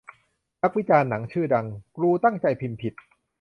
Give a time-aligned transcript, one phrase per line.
[0.61, 1.65] นักวิจารณ์หนังชื่อดัง
[1.95, 2.93] กรูตั้งใจพิมพ์ผิด